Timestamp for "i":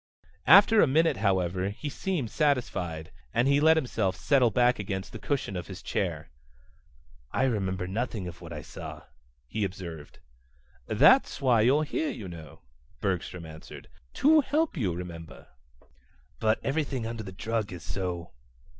7.31-7.43, 8.51-8.63